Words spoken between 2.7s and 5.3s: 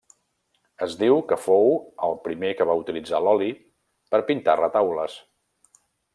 va utilitzar l'oli per pintar retaules.